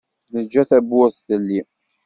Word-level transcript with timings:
Neǧǧa 0.33 0.63
tawwurt 0.69 1.17
telli. 1.27 1.61